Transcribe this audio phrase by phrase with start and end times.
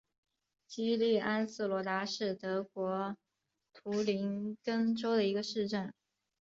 [0.65, 3.15] 基利安斯罗达是德国
[3.71, 5.93] 图林根州的一个市镇。